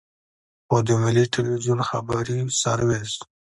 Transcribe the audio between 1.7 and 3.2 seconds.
خبري سرویس.